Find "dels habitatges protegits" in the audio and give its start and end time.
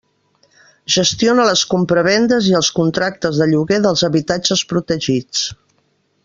3.85-5.47